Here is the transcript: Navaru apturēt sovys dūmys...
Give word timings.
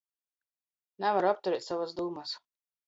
Navaru 1.05 1.31
apturēt 1.35 1.67
sovys 1.69 1.97
dūmys... 2.03 2.37